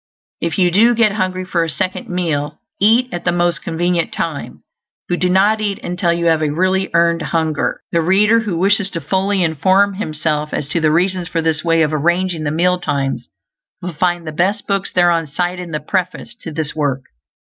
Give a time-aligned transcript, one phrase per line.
[0.41, 4.63] If you do get hungry for a second meal, eat at the most convenient time;
[5.07, 7.81] but do not eat until you have a really earned hunger.
[7.91, 11.83] The reader who wishes to fully inform himself as to the reasons for this way
[11.83, 13.29] of arranging the mealtimes
[13.79, 17.03] will find the best books thereon cited in the preface to this work.